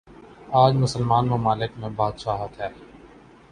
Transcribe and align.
آج 0.61 0.73
مسلمان 0.75 1.23
ممالک 1.27 1.71
میںبادشاہت 1.77 2.53
ہے۔ 2.61 2.69